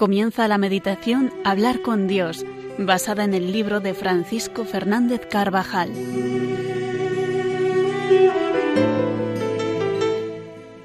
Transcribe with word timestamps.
comienza 0.00 0.48
la 0.48 0.56
meditación 0.56 1.30
Hablar 1.44 1.82
con 1.82 2.08
Dios, 2.08 2.46
basada 2.78 3.22
en 3.24 3.34
el 3.34 3.52
libro 3.52 3.80
de 3.80 3.92
Francisco 3.92 4.64
Fernández 4.64 5.26
Carvajal. 5.30 5.92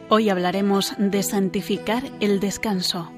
Hoy 0.10 0.28
hablaremos 0.28 0.96
de 0.98 1.24
santificar 1.24 2.04
el 2.20 2.42
descanso. 2.42 3.10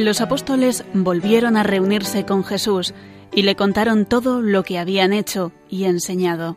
Los 0.00 0.22
apóstoles 0.22 0.82
volvieron 0.94 1.58
a 1.58 1.62
reunirse 1.62 2.24
con 2.24 2.42
Jesús 2.42 2.94
y 3.34 3.42
le 3.42 3.54
contaron 3.54 4.06
todo 4.06 4.40
lo 4.40 4.62
que 4.62 4.78
habían 4.78 5.12
hecho 5.12 5.52
y 5.68 5.84
enseñado. 5.84 6.56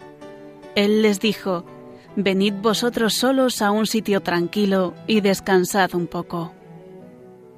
Él 0.76 1.02
les 1.02 1.20
dijo, 1.20 1.66
Venid 2.16 2.54
vosotros 2.54 3.16
solos 3.16 3.62
a 3.62 3.72
un 3.72 3.86
sitio 3.86 4.22
tranquilo 4.22 4.94
y 5.08 5.20
descansad 5.20 5.94
un 5.94 6.08
poco. 6.08 6.54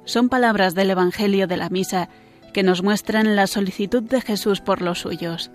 Son 0.04 0.28
palabras 0.28 0.74
del 0.74 0.90
Evangelio 0.90 1.46
de 1.46 1.56
la 1.56 1.70
Misa 1.70 2.08
que 2.52 2.64
nos 2.64 2.82
muestran 2.82 3.36
la 3.36 3.46
solicitud 3.46 4.02
de 4.02 4.20
Jesús 4.20 4.60
por 4.60 4.82
los 4.82 4.98
suyos. 4.98 5.52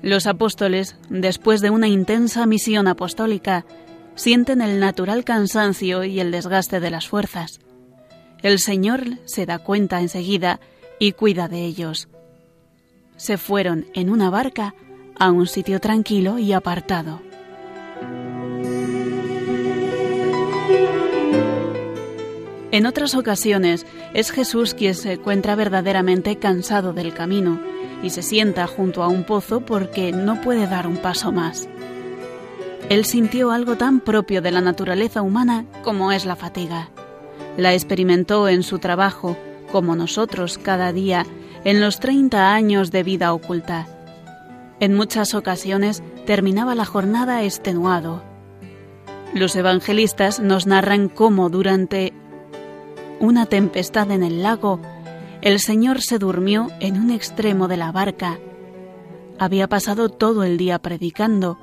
Los 0.00 0.26
apóstoles, 0.26 0.96
después 1.10 1.60
de 1.60 1.68
una 1.68 1.88
intensa 1.88 2.46
misión 2.46 2.88
apostólica, 2.88 3.66
sienten 4.14 4.62
el 4.62 4.80
natural 4.80 5.22
cansancio 5.22 6.02
y 6.02 6.18
el 6.18 6.30
desgaste 6.30 6.80
de 6.80 6.90
las 6.90 7.08
fuerzas. 7.08 7.60
El 8.44 8.58
Señor 8.58 9.04
se 9.24 9.46
da 9.46 9.58
cuenta 9.58 10.02
enseguida 10.02 10.60
y 10.98 11.12
cuida 11.12 11.48
de 11.48 11.64
ellos. 11.64 12.08
Se 13.16 13.38
fueron 13.38 13.86
en 13.94 14.10
una 14.10 14.28
barca 14.28 14.74
a 15.18 15.30
un 15.30 15.46
sitio 15.46 15.80
tranquilo 15.80 16.38
y 16.38 16.52
apartado. 16.52 17.22
En 22.70 22.84
otras 22.84 23.14
ocasiones 23.14 23.86
es 24.12 24.30
Jesús 24.30 24.74
quien 24.74 24.94
se 24.94 25.14
encuentra 25.14 25.54
verdaderamente 25.54 26.36
cansado 26.36 26.92
del 26.92 27.14
camino 27.14 27.58
y 28.02 28.10
se 28.10 28.20
sienta 28.20 28.66
junto 28.66 29.02
a 29.02 29.08
un 29.08 29.24
pozo 29.24 29.62
porque 29.62 30.12
no 30.12 30.42
puede 30.42 30.66
dar 30.66 30.86
un 30.86 30.98
paso 30.98 31.32
más. 31.32 31.66
Él 32.90 33.06
sintió 33.06 33.52
algo 33.52 33.76
tan 33.76 34.00
propio 34.00 34.42
de 34.42 34.50
la 34.50 34.60
naturaleza 34.60 35.22
humana 35.22 35.64
como 35.82 36.12
es 36.12 36.26
la 36.26 36.36
fatiga. 36.36 36.90
La 37.56 37.72
experimentó 37.72 38.48
en 38.48 38.62
su 38.62 38.78
trabajo, 38.78 39.36
como 39.70 39.96
nosotros 39.96 40.58
cada 40.58 40.92
día, 40.92 41.26
en 41.64 41.80
los 41.80 42.00
30 42.00 42.52
años 42.52 42.90
de 42.90 43.02
vida 43.02 43.32
oculta. 43.32 43.86
En 44.80 44.94
muchas 44.94 45.34
ocasiones 45.34 46.02
terminaba 46.26 46.74
la 46.74 46.84
jornada 46.84 47.42
extenuado. 47.44 48.22
Los 49.32 49.56
evangelistas 49.56 50.40
nos 50.40 50.66
narran 50.66 51.08
cómo 51.08 51.48
durante 51.48 52.12
una 53.20 53.46
tempestad 53.46 54.10
en 54.10 54.22
el 54.22 54.42
lago, 54.42 54.80
el 55.40 55.60
Señor 55.60 56.02
se 56.02 56.18
durmió 56.18 56.68
en 56.80 57.00
un 57.00 57.10
extremo 57.10 57.68
de 57.68 57.76
la 57.76 57.92
barca. 57.92 58.38
Había 59.38 59.68
pasado 59.68 60.08
todo 60.08 60.42
el 60.42 60.56
día 60.56 60.78
predicando. 60.78 61.58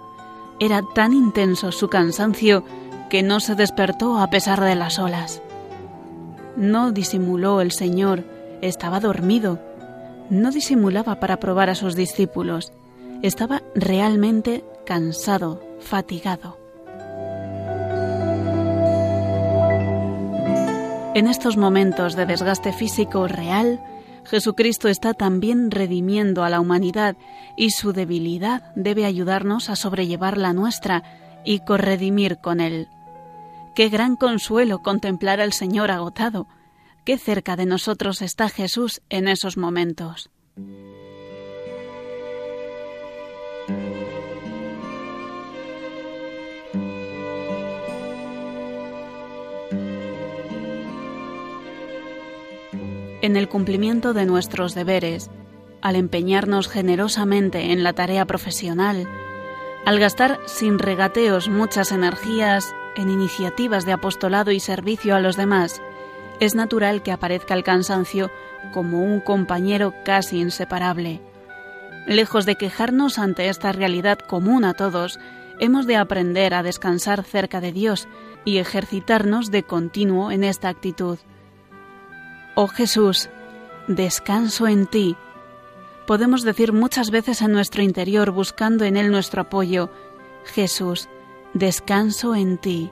Era 0.59 0.81
tan 0.93 1.13
intenso 1.13 1.71
su 1.71 1.89
cansancio 1.89 2.63
que 3.09 3.23
no 3.23 3.39
se 3.39 3.55
despertó 3.55 4.19
a 4.19 4.29
pesar 4.29 4.61
de 4.61 4.75
las 4.75 4.99
olas. 4.99 5.41
No 6.55 6.91
disimuló 6.91 7.61
el 7.61 7.71
Señor, 7.71 8.23
estaba 8.61 8.99
dormido. 8.99 9.59
No 10.29 10.51
disimulaba 10.51 11.19
para 11.19 11.37
probar 11.37 11.69
a 11.69 11.75
sus 11.75 11.95
discípulos. 11.95 12.71
Estaba 13.21 13.61
realmente 13.75 14.63
cansado, 14.85 15.61
fatigado. 15.79 16.57
En 21.13 21.27
estos 21.27 21.57
momentos 21.57 22.15
de 22.15 22.25
desgaste 22.25 22.71
físico 22.71 23.27
real, 23.27 23.81
Jesucristo 24.23 24.87
está 24.87 25.13
también 25.13 25.69
redimiendo 25.69 26.43
a 26.43 26.49
la 26.49 26.61
humanidad 26.61 27.17
y 27.57 27.71
su 27.71 27.91
debilidad 27.91 28.71
debe 28.75 29.05
ayudarnos 29.05 29.69
a 29.69 29.75
sobrellevar 29.75 30.37
la 30.37 30.53
nuestra 30.53 31.03
y 31.43 31.59
corredimir 31.59 32.37
con 32.37 32.61
Él. 32.61 32.87
Qué 33.73 33.87
gran 33.87 34.17
consuelo 34.17 34.79
contemplar 34.79 35.39
al 35.39 35.53
Señor 35.53 35.91
agotado. 35.91 36.47
Qué 37.05 37.17
cerca 37.17 37.55
de 37.55 37.65
nosotros 37.65 38.21
está 38.21 38.49
Jesús 38.49 39.01
en 39.09 39.29
esos 39.29 39.55
momentos. 39.55 40.29
En 53.21 53.37
el 53.37 53.47
cumplimiento 53.47 54.13
de 54.13 54.25
nuestros 54.25 54.75
deberes, 54.75 55.29
al 55.81 55.95
empeñarnos 55.95 56.67
generosamente 56.67 57.71
en 57.71 57.83
la 57.83 57.93
tarea 57.93 58.25
profesional, 58.25 59.07
al 59.85 59.97
gastar 59.97 60.39
sin 60.45 60.77
regateos 60.77 61.47
muchas 61.47 61.91
energías 61.91 62.75
en 62.95 63.09
iniciativas 63.09 63.85
de 63.85 63.93
apostolado 63.93 64.51
y 64.51 64.59
servicio 64.59 65.15
a 65.15 65.19
los 65.19 65.37
demás, 65.37 65.81
es 66.39 66.55
natural 66.55 67.03
que 67.03 67.11
aparezca 67.11 67.53
el 67.53 67.63
cansancio 67.63 68.31
como 68.73 69.03
un 69.03 69.19
compañero 69.19 69.93
casi 70.03 70.39
inseparable. 70.39 71.21
Lejos 72.07 72.45
de 72.45 72.55
quejarnos 72.55 73.19
ante 73.19 73.47
esta 73.47 73.71
realidad 73.71 74.17
común 74.17 74.65
a 74.65 74.73
todos, 74.73 75.19
hemos 75.59 75.85
de 75.85 75.97
aprender 75.97 76.53
a 76.55 76.63
descansar 76.63 77.23
cerca 77.23 77.61
de 77.61 77.71
Dios 77.71 78.07
y 78.43 78.57
ejercitarnos 78.57 79.51
de 79.51 79.63
continuo 79.63 80.31
en 80.31 80.43
esta 80.43 80.69
actitud. 80.69 81.19
Oh 82.55 82.67
Jesús, 82.67 83.29
descanso 83.87 84.67
en 84.67 84.87
ti. 84.87 85.15
Podemos 86.07 86.41
decir 86.41 86.73
muchas 86.73 87.11
veces 87.11 87.43
en 87.43 87.51
nuestro 87.51 87.83
interior 87.83 88.31
buscando 88.31 88.83
en 88.83 88.97
Él 88.97 89.11
nuestro 89.11 89.43
apoyo, 89.43 89.91
Jesús, 90.45 91.07
descanso 91.53 92.35
en 92.35 92.57
ti. 92.57 92.89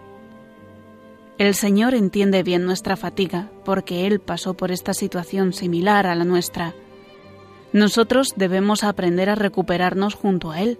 El 1.37 1.55
Señor 1.55 1.93
entiende 1.93 2.43
bien 2.43 2.65
nuestra 2.65 2.97
fatiga 2.97 3.49
porque 3.63 4.05
Él 4.05 4.19
pasó 4.19 4.53
por 4.55 4.71
esta 4.71 4.93
situación 4.93 5.53
similar 5.53 6.05
a 6.05 6.15
la 6.15 6.25
nuestra. 6.25 6.73
Nosotros 7.71 8.33
debemos 8.35 8.83
aprender 8.83 9.29
a 9.29 9.35
recuperarnos 9.35 10.15
junto 10.15 10.51
a 10.51 10.61
Él. 10.61 10.79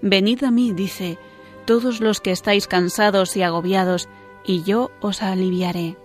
Venid 0.00 0.44
a 0.44 0.50
mí, 0.50 0.72
dice, 0.72 1.18
todos 1.66 2.00
los 2.00 2.20
que 2.20 2.30
estáis 2.30 2.66
cansados 2.66 3.36
y 3.36 3.42
agobiados, 3.42 4.08
y 4.44 4.62
yo 4.62 4.90
os 5.00 5.22
aliviaré. 5.22 5.96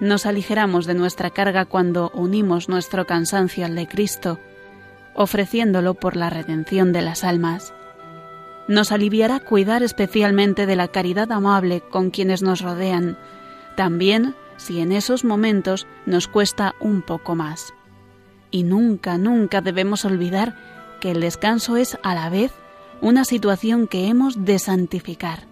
Nos 0.00 0.26
aligeramos 0.26 0.86
de 0.86 0.94
nuestra 0.94 1.30
carga 1.30 1.64
cuando 1.64 2.10
unimos 2.14 2.68
nuestro 2.68 3.06
cansancio 3.06 3.64
al 3.64 3.74
de 3.74 3.88
Cristo, 3.88 4.38
ofreciéndolo 5.14 5.94
por 5.94 6.14
la 6.14 6.28
redención 6.28 6.92
de 6.92 7.02
las 7.02 7.24
almas 7.24 7.72
nos 8.68 8.92
aliviará 8.92 9.40
cuidar 9.40 9.82
especialmente 9.82 10.66
de 10.66 10.76
la 10.76 10.88
caridad 10.88 11.32
amable 11.32 11.80
con 11.80 12.10
quienes 12.10 12.42
nos 12.42 12.60
rodean, 12.60 13.18
también 13.76 14.34
si 14.58 14.80
en 14.80 14.92
esos 14.92 15.24
momentos 15.24 15.86
nos 16.04 16.28
cuesta 16.28 16.74
un 16.78 17.02
poco 17.02 17.34
más. 17.34 17.72
Y 18.50 18.62
nunca, 18.62 19.18
nunca 19.18 19.62
debemos 19.62 20.04
olvidar 20.04 20.56
que 21.00 21.10
el 21.10 21.20
descanso 21.20 21.76
es 21.76 21.98
a 22.02 22.14
la 22.14 22.28
vez 22.28 22.52
una 23.00 23.24
situación 23.24 23.86
que 23.86 24.08
hemos 24.08 24.44
de 24.44 24.58
santificar. 24.58 25.46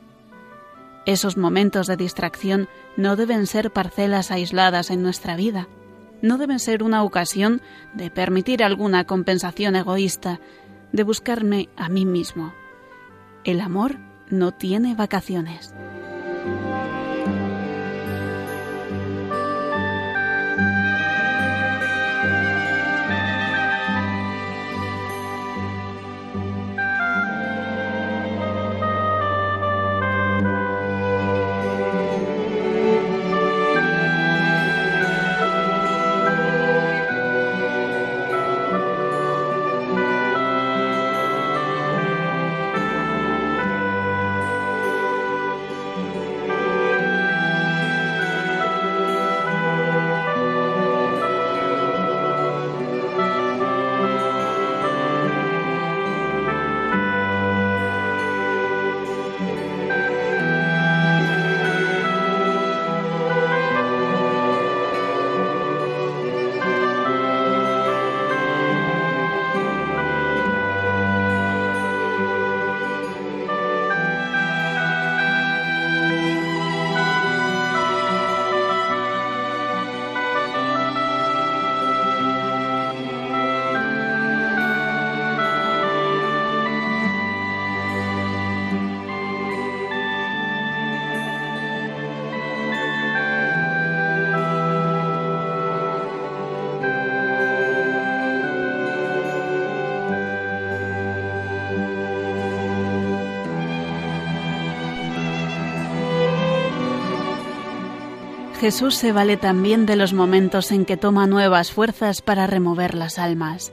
Esos 1.07 1.37
momentos 1.37 1.87
de 1.87 1.97
distracción 1.97 2.69
no 2.97 3.17
deben 3.17 3.47
ser 3.47 3.71
parcelas 3.71 4.31
aisladas 4.31 4.91
en 4.91 5.03
nuestra 5.03 5.37
vida, 5.37 5.69
no 6.21 6.37
deben 6.37 6.59
ser 6.59 6.83
una 6.83 7.03
ocasión 7.05 7.63
de 7.95 8.11
permitir 8.11 8.65
alguna 8.65 9.05
compensación 9.05 9.77
egoísta, 9.77 10.41
de 10.93 11.03
buscarme 11.05 11.69
a 11.77 11.89
mí 11.89 12.05
mismo. 12.05 12.53
El 13.47 13.61
amor 13.61 13.95
no 14.29 14.51
tiene 14.51 14.97
vacaciones. 14.97 15.73
Jesús 108.61 108.95
se 108.95 109.13
vale 109.13 109.37
también 109.37 109.85
de 109.85 109.97
los 109.97 110.15
momentos 110.15 110.73
en 110.73 110.87
que 110.87 110.97
toma 110.97 111.27
nuevas 111.27 111.73
fuerzas 111.73 112.23
para 112.23 112.47
remover 112.47 112.95
las 112.95 113.19
almas. 113.19 113.71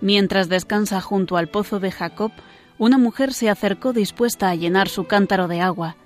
Mientras 0.00 0.48
descansa 0.48 1.00
junto 1.00 1.36
al 1.36 1.48
pozo 1.48 1.80
de 1.80 1.90
Jacob, 1.90 2.30
una 2.78 2.98
mujer 2.98 3.34
se 3.34 3.50
acercó 3.50 3.92
dispuesta 3.92 4.48
a 4.48 4.54
llenar 4.54 4.88
su 4.88 5.04
cántaro 5.04 5.48
de 5.48 5.60
agua. 5.60 5.96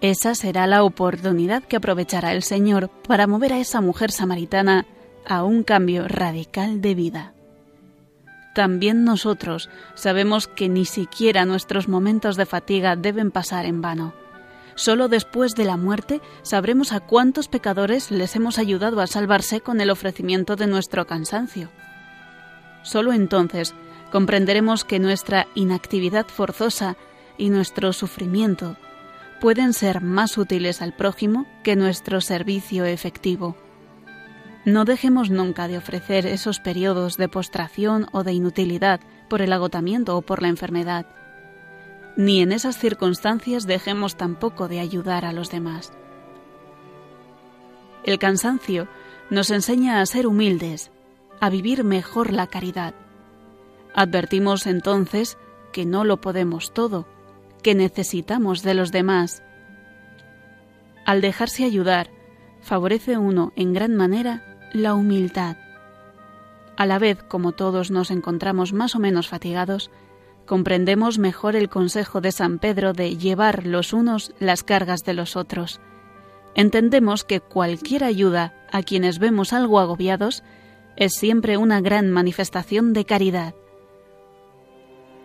Esa 0.00 0.34
será 0.34 0.66
la 0.66 0.82
oportunidad 0.82 1.62
que 1.62 1.76
aprovechará 1.76 2.32
el 2.32 2.42
Señor 2.42 2.90
para 3.06 3.28
mover 3.28 3.52
a 3.52 3.60
esa 3.60 3.80
mujer 3.80 4.10
samaritana 4.10 4.86
a 5.24 5.44
un 5.44 5.62
cambio 5.62 6.08
radical 6.08 6.80
de 6.80 6.94
vida. 6.96 7.32
También 8.52 9.04
nosotros 9.04 9.70
sabemos 9.94 10.48
que 10.48 10.68
ni 10.68 10.84
siquiera 10.84 11.44
nuestros 11.44 11.86
momentos 11.86 12.36
de 12.36 12.46
fatiga 12.46 12.96
deben 12.96 13.30
pasar 13.30 13.64
en 13.64 13.80
vano. 13.80 14.12
Solo 14.78 15.08
después 15.08 15.56
de 15.56 15.64
la 15.64 15.76
muerte 15.76 16.20
sabremos 16.42 16.92
a 16.92 17.00
cuántos 17.00 17.48
pecadores 17.48 18.12
les 18.12 18.36
hemos 18.36 18.60
ayudado 18.60 19.00
a 19.00 19.08
salvarse 19.08 19.60
con 19.60 19.80
el 19.80 19.90
ofrecimiento 19.90 20.54
de 20.54 20.68
nuestro 20.68 21.04
cansancio. 21.04 21.68
Solo 22.84 23.12
entonces 23.12 23.74
comprenderemos 24.12 24.84
que 24.84 25.00
nuestra 25.00 25.48
inactividad 25.56 26.26
forzosa 26.28 26.96
y 27.36 27.50
nuestro 27.50 27.92
sufrimiento 27.92 28.76
pueden 29.40 29.72
ser 29.72 30.00
más 30.00 30.38
útiles 30.38 30.80
al 30.80 30.94
prójimo 30.94 31.44
que 31.64 31.74
nuestro 31.74 32.20
servicio 32.20 32.84
efectivo. 32.84 33.56
No 34.64 34.84
dejemos 34.84 35.28
nunca 35.28 35.66
de 35.66 35.76
ofrecer 35.76 36.24
esos 36.24 36.60
periodos 36.60 37.16
de 37.16 37.28
postración 37.28 38.06
o 38.12 38.22
de 38.22 38.32
inutilidad 38.32 39.00
por 39.28 39.42
el 39.42 39.52
agotamiento 39.52 40.16
o 40.16 40.22
por 40.22 40.40
la 40.40 40.48
enfermedad. 40.48 41.17
Ni 42.18 42.42
en 42.42 42.50
esas 42.50 42.76
circunstancias 42.76 43.64
dejemos 43.64 44.16
tampoco 44.16 44.66
de 44.66 44.80
ayudar 44.80 45.24
a 45.24 45.32
los 45.32 45.52
demás. 45.52 45.92
El 48.02 48.18
cansancio 48.18 48.88
nos 49.30 49.50
enseña 49.50 50.00
a 50.00 50.06
ser 50.06 50.26
humildes, 50.26 50.90
a 51.38 51.48
vivir 51.48 51.84
mejor 51.84 52.32
la 52.32 52.48
caridad. 52.48 52.92
Advertimos 53.94 54.66
entonces 54.66 55.38
que 55.72 55.86
no 55.86 56.02
lo 56.02 56.20
podemos 56.20 56.74
todo, 56.74 57.06
que 57.62 57.76
necesitamos 57.76 58.64
de 58.64 58.74
los 58.74 58.90
demás. 58.90 59.44
Al 61.06 61.20
dejarse 61.20 61.62
ayudar, 61.62 62.10
favorece 62.62 63.16
uno 63.16 63.52
en 63.54 63.72
gran 63.72 63.94
manera 63.94 64.58
la 64.72 64.94
humildad. 64.94 65.56
A 66.76 66.84
la 66.84 66.98
vez, 66.98 67.22
como 67.22 67.52
todos 67.52 67.92
nos 67.92 68.10
encontramos 68.10 68.72
más 68.72 68.96
o 68.96 68.98
menos 68.98 69.28
fatigados, 69.28 69.92
comprendemos 70.48 71.18
mejor 71.18 71.54
el 71.56 71.68
consejo 71.68 72.22
de 72.22 72.32
San 72.32 72.58
Pedro 72.58 72.94
de 72.94 73.18
llevar 73.18 73.66
los 73.66 73.92
unos 73.92 74.32
las 74.40 74.64
cargas 74.64 75.04
de 75.04 75.12
los 75.12 75.36
otros. 75.36 75.78
Entendemos 76.54 77.22
que 77.22 77.40
cualquier 77.40 78.02
ayuda 78.02 78.54
a 78.72 78.82
quienes 78.82 79.18
vemos 79.18 79.52
algo 79.52 79.78
agobiados 79.78 80.42
es 80.96 81.12
siempre 81.14 81.58
una 81.58 81.82
gran 81.82 82.10
manifestación 82.10 82.94
de 82.94 83.04
caridad. 83.04 83.54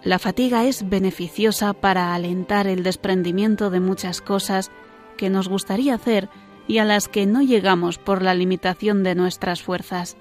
La 0.04 0.20
fatiga 0.20 0.66
es 0.66 0.90
beneficiosa 0.90 1.72
para 1.72 2.14
alentar 2.14 2.68
el 2.68 2.84
desprendimiento 2.84 3.70
de 3.70 3.80
muchas 3.80 4.20
cosas 4.20 4.72
que 5.16 5.30
nos 5.30 5.48
gustaría 5.48 5.96
hacer 5.96 6.28
y 6.68 6.80
a 6.80 6.86
las 6.86 7.08
que 7.08 7.26
no 7.26 7.42
llegamos 7.42 7.98
por 7.98 8.22
la 8.22 8.36
limitación 8.36 9.04
de 9.04 9.16
nuestras 9.16 9.62
fuerzas. 9.62 10.18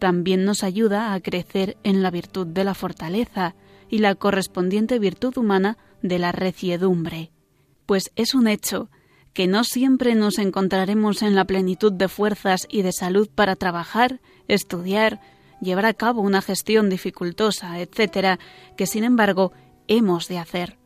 También 0.00 0.44
nos 0.44 0.64
ayuda 0.64 1.14
a 1.14 1.20
crecer 1.20 1.76
en 1.84 2.02
la 2.02 2.10
virtud 2.10 2.48
de 2.48 2.64
la 2.64 2.74
fortaleza 2.74 3.54
y 3.88 3.98
la 3.98 4.14
correspondiente 4.14 4.98
virtud 4.98 5.36
humana 5.38 5.78
de 6.02 6.18
la 6.18 6.32
reciedumbre, 6.32 7.30
pues 7.86 8.10
es 8.16 8.34
un 8.34 8.48
hecho 8.48 8.90
que 9.32 9.46
no 9.46 9.64
siempre 9.64 10.14
nos 10.14 10.38
encontraremos 10.38 11.22
en 11.22 11.34
la 11.34 11.44
plenitud 11.44 11.92
de 11.92 12.08
fuerzas 12.08 12.66
y 12.68 12.82
de 12.82 12.92
salud 12.92 13.28
para 13.34 13.56
trabajar, 13.56 14.20
estudiar, 14.48 15.20
llevar 15.60 15.86
a 15.86 15.94
cabo 15.94 16.22
una 16.22 16.42
gestión 16.42 16.90
dificultosa, 16.90 17.78
etcétera, 17.80 18.38
que 18.76 18.86
sin 18.86 19.04
embargo 19.04 19.52
hemos 19.86 20.28
de 20.28 20.38
hacer. 20.38 20.76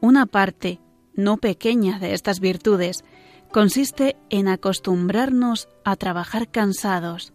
Una 0.00 0.26
parte 0.26 0.80
no 1.14 1.38
pequeña 1.38 1.98
de 1.98 2.14
estas 2.14 2.38
virtudes 2.38 3.02
consiste 3.50 4.16
en 4.30 4.48
acostumbrarnos 4.48 5.68
a 5.84 5.96
trabajar 5.96 6.50
cansados, 6.50 7.32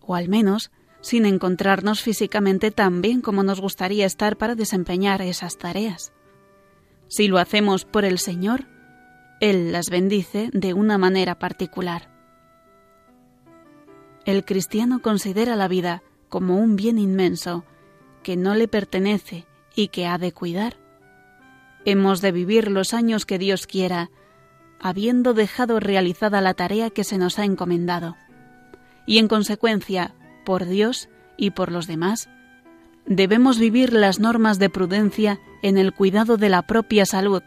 o 0.00 0.14
al 0.14 0.28
menos 0.28 0.70
sin 1.02 1.26
encontrarnos 1.26 2.00
físicamente 2.00 2.70
tan 2.70 3.02
bien 3.02 3.20
como 3.20 3.42
nos 3.42 3.60
gustaría 3.60 4.06
estar 4.06 4.38
para 4.38 4.54
desempeñar 4.54 5.20
esas 5.20 5.58
tareas. 5.58 6.12
Si 7.08 7.28
lo 7.28 7.38
hacemos 7.38 7.84
por 7.84 8.06
el 8.06 8.18
Señor, 8.18 8.64
Él 9.40 9.72
las 9.72 9.90
bendice 9.90 10.48
de 10.54 10.72
una 10.72 10.96
manera 10.96 11.38
particular. 11.38 12.08
El 14.24 14.44
cristiano 14.44 15.02
considera 15.02 15.56
la 15.56 15.68
vida 15.68 16.02
como 16.28 16.56
un 16.56 16.76
bien 16.76 16.98
inmenso 16.98 17.64
que 18.22 18.36
no 18.36 18.54
le 18.54 18.68
pertenece 18.68 19.46
y 19.74 19.88
que 19.88 20.06
ha 20.06 20.16
de 20.16 20.32
cuidar. 20.32 20.78
Hemos 21.84 22.20
de 22.20 22.30
vivir 22.30 22.70
los 22.70 22.94
años 22.94 23.26
que 23.26 23.38
Dios 23.38 23.66
quiera, 23.66 24.10
habiendo 24.80 25.34
dejado 25.34 25.80
realizada 25.80 26.40
la 26.40 26.54
tarea 26.54 26.90
que 26.90 27.02
se 27.02 27.18
nos 27.18 27.40
ha 27.40 27.44
encomendado. 27.44 28.16
Y 29.04 29.18
en 29.18 29.26
consecuencia, 29.26 30.14
por 30.44 30.66
Dios 30.66 31.08
y 31.36 31.50
por 31.50 31.72
los 31.72 31.86
demás, 31.86 32.28
debemos 33.06 33.58
vivir 33.58 33.92
las 33.92 34.20
normas 34.20 34.58
de 34.58 34.70
prudencia 34.70 35.40
en 35.62 35.78
el 35.78 35.92
cuidado 35.92 36.36
de 36.36 36.48
la 36.48 36.62
propia 36.62 37.06
salud 37.06 37.42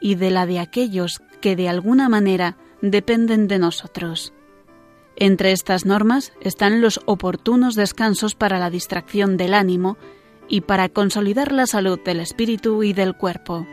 y 0.00 0.16
de 0.16 0.30
la 0.30 0.46
de 0.46 0.58
aquellos 0.58 1.22
que 1.40 1.56
de 1.56 1.68
alguna 1.68 2.08
manera 2.08 2.56
dependen 2.80 3.48
de 3.48 3.58
nosotros. 3.58 4.32
Entre 5.16 5.52
estas 5.52 5.84
normas 5.84 6.32
están 6.40 6.80
los 6.80 7.00
oportunos 7.06 7.74
descansos 7.74 8.34
para 8.34 8.58
la 8.58 8.70
distracción 8.70 9.36
del 9.36 9.54
ánimo 9.54 9.96
y 10.48 10.62
para 10.62 10.88
consolidar 10.88 11.52
la 11.52 11.66
salud 11.66 12.00
del 12.04 12.20
espíritu 12.20 12.82
y 12.82 12.92
del 12.92 13.14
cuerpo. 13.14 13.66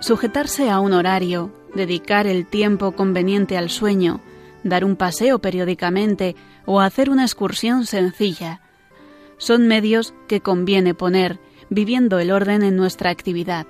Sujetarse 0.00 0.70
a 0.70 0.80
un 0.80 0.94
horario, 0.94 1.52
dedicar 1.74 2.26
el 2.26 2.46
tiempo 2.46 2.92
conveniente 2.92 3.58
al 3.58 3.68
sueño, 3.68 4.20
dar 4.64 4.84
un 4.84 4.96
paseo 4.96 5.40
periódicamente 5.40 6.36
o 6.64 6.80
hacer 6.80 7.10
una 7.10 7.24
excursión 7.24 7.84
sencilla, 7.84 8.62
son 9.36 9.66
medios 9.66 10.14
que 10.26 10.40
conviene 10.40 10.94
poner 10.94 11.38
viviendo 11.70 12.18
el 12.18 12.30
orden 12.30 12.62
en 12.62 12.76
nuestra 12.76 13.10
actividad. 13.10 13.66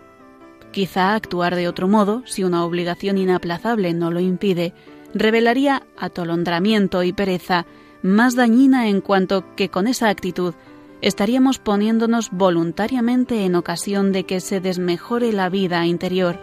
Quizá 0.73 1.15
actuar 1.15 1.55
de 1.57 1.69
otro 1.69 1.89
modo, 1.89 2.23
si 2.27 2.45
una 2.45 2.65
obligación 2.65 3.19
inaplazable 3.19 3.93
no 3.93 4.11
lo 4.11 4.21
impide, 4.21 4.73
revelaría 5.15 5.83
atolondramiento 5.99 7.03
y 7.03 7.13
pereza 7.13 7.67
más 8.03 8.35
dañina 8.37 8.89
en 8.89 9.01
cuanto 9.01 9.55
que 9.57 9.69
con 9.69 9.87
esa 9.87 10.09
actitud 10.09 10.55
estaríamos 11.01 11.59
poniéndonos 11.59 12.31
voluntariamente 12.31 13.45
en 13.45 13.55
ocasión 13.55 14.13
de 14.13 14.25
que 14.25 14.41
se 14.41 14.61
desmejore 14.61 15.33
la 15.33 15.49
vida 15.49 15.85
interior, 15.87 16.39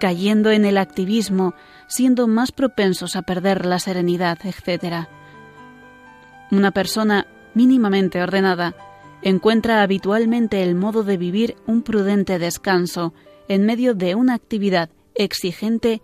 cayendo 0.00 0.50
en 0.50 0.64
el 0.64 0.78
activismo, 0.78 1.54
siendo 1.86 2.26
más 2.26 2.52
propensos 2.52 3.16
a 3.16 3.22
perder 3.22 3.66
la 3.66 3.78
serenidad, 3.78 4.38
etc. 4.44 5.08
Una 6.50 6.70
persona 6.70 7.26
mínimamente 7.54 8.22
ordenada 8.22 8.74
encuentra 9.22 9.82
habitualmente 9.82 10.62
el 10.62 10.74
modo 10.74 11.02
de 11.02 11.16
vivir 11.16 11.56
un 11.66 11.82
prudente 11.82 12.38
descanso 12.38 13.14
en 13.48 13.64
medio 13.66 13.94
de 13.94 14.14
una 14.14 14.34
actividad 14.34 14.90
exigente 15.14 16.02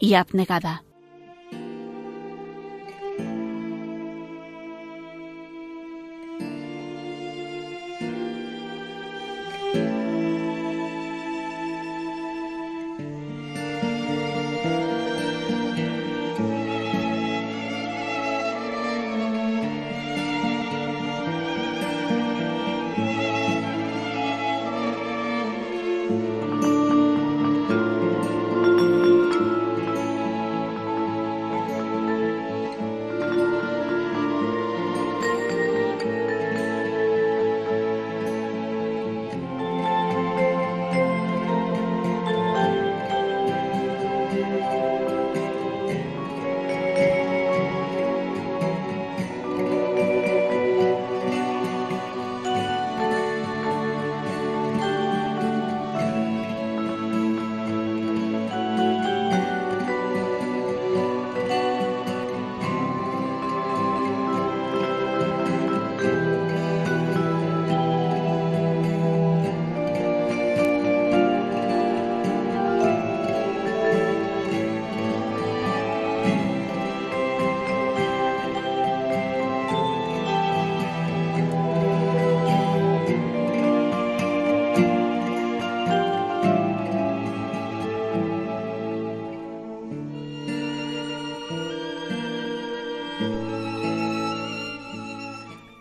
y 0.00 0.14
abnegada. 0.14 0.82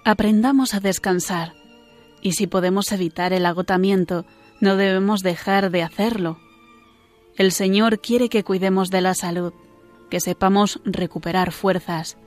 Aprendamos 0.08 0.74
a 0.74 0.80
descansar 0.80 1.54
y 2.22 2.32
si 2.32 2.48
podemos 2.48 2.94
evitar 2.94 3.34
el 3.34 3.46
agotamiento, 3.46 4.26
no 4.62 4.78
debemos 4.78 5.20
dejar 5.20 5.70
de 5.70 5.84
hacerlo. 5.84 6.40
El 7.36 7.52
Señor 7.52 8.00
quiere 8.00 8.30
que 8.30 8.46
cuidemos 8.46 8.90
de 8.90 9.02
la 9.02 9.14
salud, 9.16 9.52
que 10.10 10.22
sepamos 10.22 10.80
recuperar 10.86 11.52
fuerzas. 11.52 12.18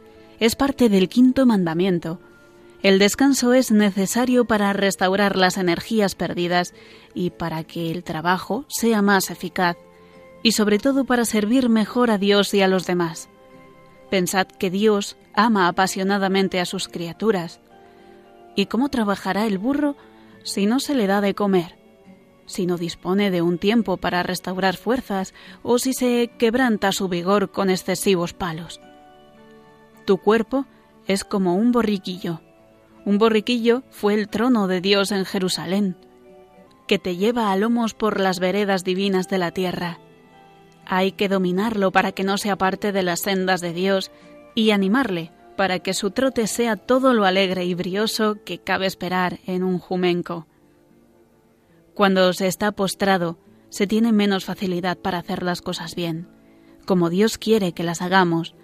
Es 0.40 0.56
parte 0.56 0.90
del 0.90 1.08
quinto 1.08 1.46
mandamiento. 1.46 2.20
El 2.82 2.98
descanso 2.98 3.54
es 3.54 3.70
necesario 3.70 4.44
para 4.44 4.74
restaurar 4.74 5.38
las 5.38 5.56
energías 5.56 6.14
perdidas 6.14 6.74
y 7.14 7.30
para 7.30 7.64
que 7.64 7.90
el 7.90 8.04
trabajo 8.04 8.66
sea 8.68 9.00
más 9.00 9.30
eficaz, 9.30 9.78
y 10.42 10.52
sobre 10.52 10.78
todo 10.78 11.06
para 11.06 11.24
servir 11.24 11.70
mejor 11.70 12.10
a 12.10 12.18
Dios 12.18 12.52
y 12.52 12.60
a 12.60 12.68
los 12.68 12.84
demás. 12.84 13.30
Pensad 14.10 14.48
que 14.48 14.68
Dios 14.68 15.16
ama 15.32 15.66
apasionadamente 15.66 16.60
a 16.60 16.66
sus 16.66 16.86
criaturas. 16.86 17.58
¿Y 18.60 18.66
cómo 18.66 18.90
trabajará 18.90 19.46
el 19.46 19.56
burro 19.56 19.96
si 20.42 20.66
no 20.66 20.80
se 20.80 20.94
le 20.94 21.06
da 21.06 21.22
de 21.22 21.34
comer? 21.34 21.78
Si 22.44 22.66
no 22.66 22.76
dispone 22.76 23.30
de 23.30 23.40
un 23.40 23.56
tiempo 23.56 23.96
para 23.96 24.22
restaurar 24.22 24.76
fuerzas 24.76 25.32
o 25.62 25.78
si 25.78 25.94
se 25.94 26.30
quebranta 26.36 26.92
su 26.92 27.08
vigor 27.08 27.52
con 27.52 27.70
excesivos 27.70 28.34
palos. 28.34 28.78
Tu 30.04 30.18
cuerpo 30.18 30.66
es 31.06 31.24
como 31.24 31.54
un 31.54 31.72
borriquillo. 31.72 32.42
Un 33.06 33.16
borriquillo 33.16 33.82
fue 33.88 34.12
el 34.12 34.28
trono 34.28 34.66
de 34.66 34.82
Dios 34.82 35.10
en 35.10 35.24
Jerusalén, 35.24 35.96
que 36.86 36.98
te 36.98 37.16
lleva 37.16 37.52
a 37.52 37.56
lomos 37.56 37.94
por 37.94 38.20
las 38.20 38.40
veredas 38.40 38.84
divinas 38.84 39.26
de 39.30 39.38
la 39.38 39.52
tierra. 39.52 40.00
Hay 40.84 41.12
que 41.12 41.30
dominarlo 41.30 41.92
para 41.92 42.12
que 42.12 42.24
no 42.24 42.36
se 42.36 42.50
aparte 42.50 42.92
de 42.92 43.04
las 43.04 43.20
sendas 43.20 43.62
de 43.62 43.72
Dios 43.72 44.10
y 44.54 44.72
animarle 44.72 45.32
para 45.60 45.80
que 45.80 45.92
su 45.92 46.10
trote 46.10 46.46
sea 46.46 46.76
todo 46.76 47.12
lo 47.12 47.26
alegre 47.26 47.66
y 47.66 47.74
brioso 47.74 48.38
que 48.46 48.56
cabe 48.56 48.86
esperar 48.86 49.40
en 49.44 49.62
un 49.62 49.78
jumenco. 49.78 50.46
Cuando 51.92 52.32
se 52.32 52.46
está 52.46 52.72
postrado, 52.72 53.38
se 53.68 53.86
tiene 53.86 54.10
menos 54.10 54.46
facilidad 54.46 54.96
para 54.96 55.18
hacer 55.18 55.42
las 55.42 55.60
cosas 55.60 55.94
bien, 55.94 56.26
como 56.86 57.10
Dios 57.10 57.36
quiere 57.36 57.74
que 57.74 57.82
las 57.82 58.00
hagamos, 58.00 58.54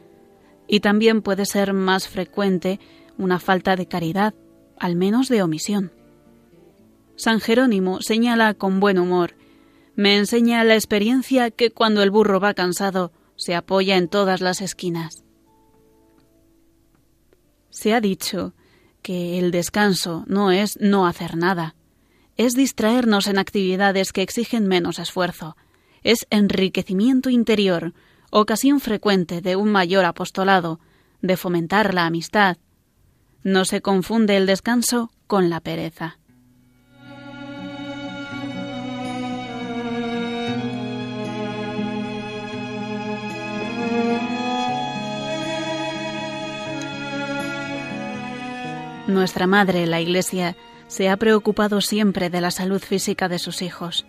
y 0.67 0.81
también 0.81 1.21
puede 1.21 1.45
ser 1.45 1.75
más 1.75 2.09
frecuente 2.09 2.81
una 3.19 3.41
falta 3.41 3.76
de 3.76 3.88
caridad, 3.88 4.33
al 4.79 4.97
menos 4.97 5.29
de 5.29 5.43
omisión. 5.43 5.93
San 7.15 7.41
Jerónimo 7.41 8.00
señala 8.00 8.55
con 8.55 8.81
buen 8.81 8.99
humor, 8.99 9.35
me 9.97 10.17
enseña 10.17 10.65
la 10.65 10.76
experiencia 10.76 11.50
que 11.50 11.71
cuando 11.73 12.03
el 12.03 12.11
burro 12.11 12.41
va 12.41 12.55
cansado, 12.55 13.12
se 13.37 13.55
apoya 13.55 13.99
en 13.99 14.09
todas 14.09 14.41
las 14.41 14.62
esquinas. 14.62 15.25
Se 17.76 17.92
ha 17.92 18.00
dicho 18.00 18.54
que 19.02 19.38
el 19.38 19.50
descanso 19.50 20.25
no 20.28 20.50
es 20.50 20.78
no 20.80 21.06
hacer 21.06 21.37
nada, 21.37 21.75
es 22.38 22.54
distraernos 22.54 23.26
en 23.26 23.37
actividades 23.37 24.14
que 24.14 24.23
exigen 24.23 24.66
menos 24.66 24.99
esfuerzo, 24.99 25.59
es 26.02 26.26
enriquecimiento 26.30 27.28
interior, 27.28 27.92
ocasión 28.30 28.80
frecuente 28.80 29.42
de 29.42 29.56
un 29.56 29.71
mayor 29.71 30.06
apostolado, 30.06 30.80
de 31.21 31.37
fomentar 31.37 31.92
la 31.92 32.06
amistad. 32.06 32.56
No 33.42 33.66
se 33.66 33.83
confunde 33.83 34.38
el 34.38 34.47
descanso 34.47 35.11
con 35.26 35.50
la 35.50 35.61
pereza. 35.61 36.18
Nuestra 49.17 49.47
Madre, 49.47 49.87
la 49.87 49.99
Iglesia, 49.99 50.57
se 50.89 51.09
ha 51.09 51.17
preocupado 51.17 51.81
siempre 51.81 52.29
de 52.29 52.43
la 52.43 52.51
salud 52.51 52.83
física 52.83 53.31
de 53.31 53.39
sus 53.39 53.63
hijos. 53.63 54.07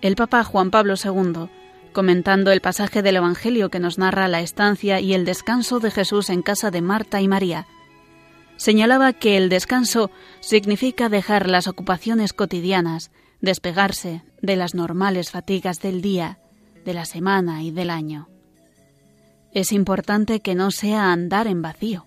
El 0.00 0.16
Papa 0.16 0.42
Juan 0.42 0.72
Pablo 0.72 0.94
II, 1.02 1.48
comentando 1.92 2.50
el 2.50 2.60
pasaje 2.60 3.02
del 3.02 3.16
Evangelio 3.16 3.70
que 3.70 3.78
nos 3.78 3.96
narra 3.96 4.26
la 4.26 4.40
estancia 4.40 4.98
y 4.98 5.14
el 5.14 5.24
descanso 5.24 5.78
de 5.78 5.92
Jesús 5.92 6.28
en 6.28 6.42
casa 6.42 6.72
de 6.72 6.82
Marta 6.82 7.20
y 7.20 7.28
María, 7.28 7.68
señalaba 8.56 9.12
que 9.12 9.36
el 9.36 9.48
descanso 9.48 10.10
significa 10.40 11.08
dejar 11.08 11.48
las 11.48 11.68
ocupaciones 11.68 12.32
cotidianas, 12.32 13.12
despegarse 13.40 14.24
de 14.42 14.56
las 14.56 14.74
normales 14.74 15.30
fatigas 15.30 15.80
del 15.80 16.02
día, 16.02 16.40
de 16.84 16.94
la 16.94 17.04
semana 17.04 17.62
y 17.62 17.70
del 17.70 17.90
año. 17.90 18.28
Es 19.52 19.70
importante 19.70 20.40
que 20.40 20.56
no 20.56 20.72
sea 20.72 21.12
andar 21.12 21.46
en 21.46 21.62
vacío, 21.62 22.06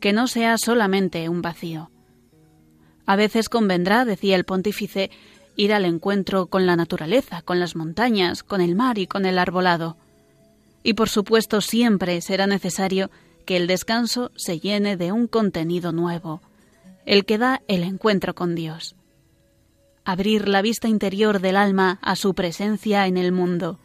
que 0.00 0.12
no 0.12 0.26
sea 0.26 0.58
solamente 0.58 1.28
un 1.28 1.42
vacío. 1.42 1.90
A 3.06 3.16
veces 3.16 3.48
convendrá, 3.48 4.04
decía 4.04 4.36
el 4.36 4.44
pontífice, 4.44 5.10
ir 5.56 5.72
al 5.72 5.84
encuentro 5.84 6.46
con 6.46 6.66
la 6.66 6.76
naturaleza, 6.76 7.42
con 7.42 7.60
las 7.60 7.76
montañas, 7.76 8.42
con 8.42 8.60
el 8.60 8.74
mar 8.74 8.98
y 8.98 9.06
con 9.06 9.26
el 9.26 9.38
arbolado. 9.38 9.96
Y 10.82 10.94
por 10.94 11.08
supuesto 11.08 11.60
siempre 11.60 12.20
será 12.22 12.46
necesario 12.46 13.10
que 13.44 13.56
el 13.56 13.66
descanso 13.66 14.30
se 14.36 14.58
llene 14.58 14.96
de 14.96 15.12
un 15.12 15.26
contenido 15.26 15.92
nuevo, 15.92 16.40
el 17.04 17.24
que 17.24 17.38
da 17.38 17.62
el 17.68 17.82
encuentro 17.82 18.34
con 18.34 18.54
Dios. 18.54 18.96
Abrir 20.04 20.48
la 20.48 20.62
vista 20.62 20.88
interior 20.88 21.40
del 21.40 21.56
alma 21.56 21.98
a 22.00 22.16
su 22.16 22.34
presencia 22.34 23.06
en 23.06 23.18
el 23.18 23.32
mundo. 23.32 23.78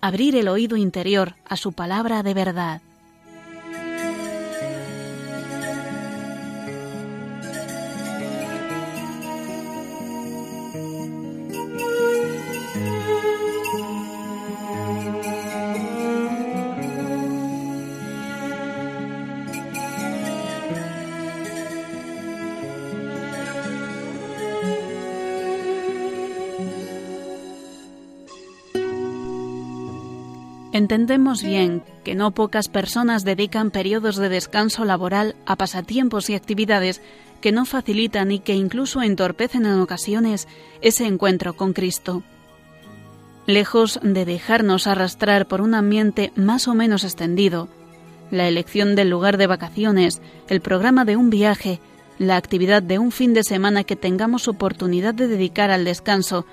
Abrir 0.00 0.36
el 0.36 0.48
oído 0.48 0.76
interior 0.76 1.36
a 1.46 1.56
su 1.56 1.72
palabra 1.72 2.22
de 2.22 2.34
verdad 2.34 2.82
Entendemos 30.82 31.44
bien 31.44 31.84
que 32.02 32.16
no 32.16 32.32
pocas 32.32 32.66
personas 32.66 33.22
dedican 33.22 33.70
periodos 33.70 34.16
de 34.16 34.28
descanso 34.28 34.84
laboral 34.84 35.36
a 35.46 35.54
pasatiempos 35.54 36.28
y 36.28 36.34
actividades 36.34 37.00
que 37.40 37.52
no 37.52 37.66
facilitan 37.66 38.32
y 38.32 38.40
que 38.40 38.56
incluso 38.56 39.00
entorpecen 39.00 39.64
en 39.64 39.78
ocasiones 39.78 40.48
ese 40.80 41.06
encuentro 41.06 41.54
con 41.54 41.72
Cristo. 41.72 42.24
Lejos 43.46 44.00
de 44.02 44.24
dejarnos 44.24 44.88
arrastrar 44.88 45.46
por 45.46 45.60
un 45.60 45.74
ambiente 45.74 46.32
más 46.34 46.66
o 46.66 46.74
menos 46.74 47.04
extendido, 47.04 47.68
la 48.32 48.48
elección 48.48 48.96
del 48.96 49.08
lugar 49.08 49.36
de 49.36 49.46
vacaciones, 49.46 50.20
el 50.48 50.60
programa 50.60 51.04
de 51.04 51.14
un 51.14 51.30
viaje, 51.30 51.78
la 52.18 52.36
actividad 52.36 52.82
de 52.82 52.98
un 52.98 53.12
fin 53.12 53.34
de 53.34 53.44
semana 53.44 53.84
que 53.84 53.94
tengamos 53.94 54.48
oportunidad 54.48 55.14
de 55.14 55.28
dedicar 55.28 55.70
al 55.70 55.84
descanso, 55.84 56.44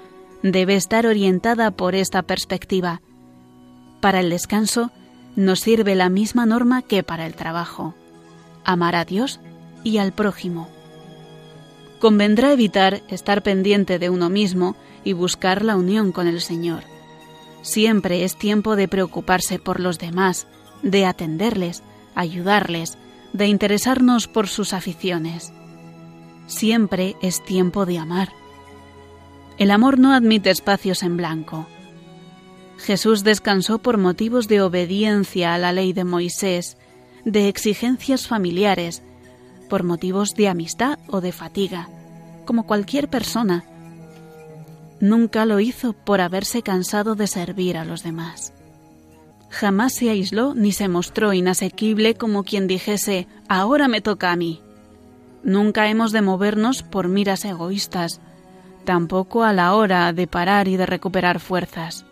debe 0.43 0.75
estar 0.75 1.07
orientada 1.07 1.71
por 1.71 1.95
esta 1.95 2.21
perspectiva 2.21 3.01
para 4.00 4.20
el 4.20 4.29
descanso 4.29 4.91
nos 5.36 5.60
sirve 5.60 5.96
la 5.96 6.10
misma 6.10 6.46
norma 6.46 6.82
que 6.82 7.03
para 7.03 7.25
el 7.25 7.36
trabajo, 7.36 7.96
amar 8.65 8.96
a 8.96 9.06
Dios 9.06 9.39
y 9.84 9.98
al 9.98 10.12
prójimo. 10.12 10.68
Convendrá 12.00 12.53
evitar 12.53 13.01
estar 13.10 13.44
pendiente 13.44 14.00
de 14.00 14.10
uno 14.10 14.29
mismo 14.29 14.75
y 15.03 15.13
buscar 15.13 15.63
la 15.63 15.75
unión 15.75 16.12
con 16.12 16.27
el 16.27 16.41
Señor. 16.41 16.84
Siempre 17.62 18.24
es 18.24 18.38
tiempo 18.38 18.75
de 18.75 18.88
preocuparse 18.88 19.60
por 19.60 19.79
los 19.79 20.00
demás, 20.00 20.48
de 20.82 21.06
atenderles, 21.06 21.84
ayudarles, 22.15 22.98
de 23.34 23.48
interesarnos 23.48 24.27
por 24.27 24.48
sus 24.48 24.74
aficiones. 24.74 25.51
Siempre 26.48 27.15
es 27.22 27.44
tiempo 27.44 27.86
de 27.86 27.98
amar. 27.98 28.29
El 29.58 29.72
amor 29.72 30.00
no 30.00 30.13
admite 30.13 30.50
espacios 30.50 31.03
en 31.03 31.18
blanco. 31.18 31.68
Jesús 32.79 33.24
descansó 33.24 33.79
por 33.79 33.98
motivos 33.98 34.48
de 34.48 34.62
obediencia 34.62 35.53
a 35.53 35.57
la 35.57 35.74
ley 35.74 35.91
de 35.91 36.05
Moisés, 36.05 36.77
de 37.25 37.50
exigencias 37.50 38.27
familiares, 38.27 39.03
por 39.69 39.83
motivos 39.83 40.33
de 40.33 40.48
amistad 40.48 40.98
o 41.07 41.19
de 41.19 41.33
fatiga, 41.33 41.89
como 42.45 42.65
cualquier 42.65 43.09
persona. 43.09 43.65
Nunca 45.01 45.45
lo 45.45 45.59
hizo 45.59 45.93
por 45.93 46.21
haberse 46.21 46.62
cansado 46.62 47.15
de 47.15 47.27
servir 47.27 47.77
a 47.77 47.86
los 47.86 48.01
demás. 48.01 48.53
Jamás 49.50 49.93
se 49.93 50.09
aisló 50.09 50.53
ni 50.55 50.71
se 50.71 50.88
mostró 50.88 51.33
inasequible 51.33 52.15
como 52.15 52.43
quien 52.43 52.67
dijese, 52.67 53.27
ahora 53.50 53.88
me 53.88 54.00
toca 54.00 54.31
a 54.31 54.36
mí. 54.36 54.62
Nunca 55.43 55.89
hemos 55.89 56.12
de 56.12 56.21
movernos 56.21 56.83
por 56.83 57.09
miras 57.09 57.43
egoístas, 57.43 58.21
tampoco 58.86 59.43
a 59.43 59.51
la 59.51 59.74
hora 59.75 60.12
de 60.13 60.27
parar 60.27 60.67
y 60.67 60.77
de 60.77 60.86
recuperar 60.86 61.39
fuerzas. 61.39 62.06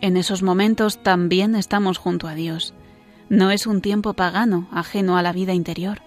En 0.00 0.16
esos 0.16 0.42
momentos 0.42 0.98
también 1.02 1.56
estamos 1.56 1.98
junto 1.98 2.28
a 2.28 2.34
Dios. 2.34 2.72
No 3.28 3.50
es 3.50 3.66
un 3.66 3.80
tiempo 3.80 4.14
pagano, 4.14 4.68
ajeno 4.70 5.18
a 5.18 5.22
la 5.22 5.32
vida 5.32 5.54
interior. 5.54 6.00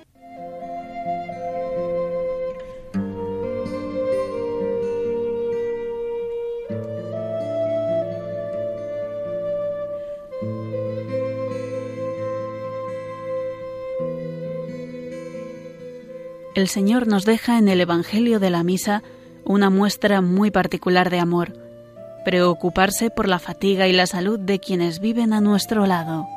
El 16.55 16.67
Señor 16.67 17.07
nos 17.07 17.25
deja 17.25 17.57
en 17.57 17.67
el 17.67 17.81
Evangelio 17.81 18.39
de 18.39 18.49
la 18.49 18.63
Misa 18.63 19.03
una 19.45 19.69
muestra 19.69 20.21
muy 20.21 20.51
particular 20.51 21.09
de 21.09 21.19
amor, 21.19 21.60
preocuparse 22.23 23.09
por 23.09 23.27
la 23.27 23.39
fatiga 23.39 23.87
y 23.87 23.93
la 23.93 24.07
salud 24.07 24.39
de 24.39 24.59
quienes 24.59 24.99
viven 24.99 25.33
a 25.33 25.41
nuestro 25.41 25.85
lado. 25.85 26.27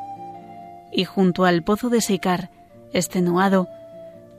Y 0.92 1.05
junto 1.05 1.44
al 1.44 1.62
pozo 1.62 1.88
de 1.88 2.01
Sicar, 2.01 2.51
extenuado, 2.92 3.68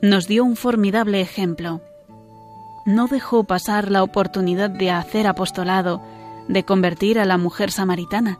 nos 0.02 0.26
dio 0.26 0.44
un 0.44 0.56
formidable 0.56 1.20
ejemplo. 1.20 1.80
No 2.84 3.06
dejó 3.08 3.44
pasar 3.44 3.90
la 3.90 4.02
oportunidad 4.02 4.70
de 4.70 4.90
hacer 4.90 5.26
apostolado, 5.26 6.02
de 6.48 6.64
convertir 6.64 7.18
a 7.18 7.24
la 7.24 7.38
mujer 7.38 7.70
samaritana. 7.70 8.38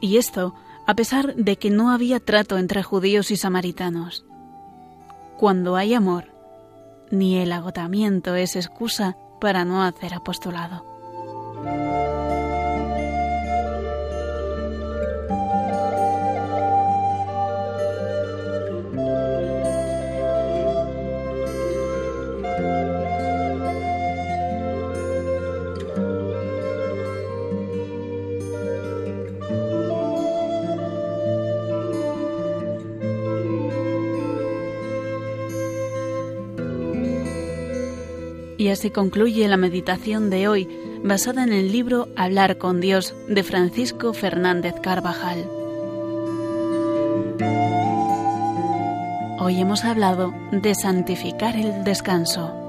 Y 0.00 0.16
esto 0.16 0.54
a 0.86 0.94
pesar 0.94 1.36
de 1.36 1.56
que 1.56 1.70
no 1.70 1.90
había 1.90 2.18
trato 2.18 2.58
entre 2.58 2.82
judíos 2.82 3.30
y 3.30 3.36
samaritanos. 3.36 4.24
Cuando 5.38 5.76
hay 5.76 5.94
amor, 5.94 6.32
ni 7.12 7.36
el 7.36 7.52
agotamiento 7.52 8.34
es 8.34 8.56
excusa 8.56 9.16
para 9.40 9.64
no 9.64 9.84
hacer 9.84 10.14
apostolado. 10.14 10.89
Y 38.60 38.68
así 38.68 38.90
concluye 38.90 39.48
la 39.48 39.56
meditación 39.56 40.28
de 40.28 40.46
hoy, 40.46 40.68
basada 41.02 41.44
en 41.44 41.52
el 41.52 41.72
libro 41.72 42.08
Hablar 42.16 42.58
con 42.58 42.80
Dios 42.80 43.14
de 43.28 43.42
Francisco 43.42 44.12
Fernández 44.12 44.74
Carvajal. 44.80 45.48
Hoy 49.38 49.60
hemos 49.60 49.84
hablado 49.84 50.34
de 50.52 50.74
santificar 50.74 51.56
el 51.56 51.84
descanso. 51.84 52.59